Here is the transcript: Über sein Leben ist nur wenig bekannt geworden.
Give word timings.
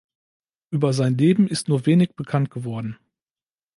Über 0.71 0.93
sein 0.93 1.15
Leben 1.15 1.47
ist 1.47 1.67
nur 1.67 1.85
wenig 1.85 2.15
bekannt 2.15 2.49
geworden. 2.49 2.97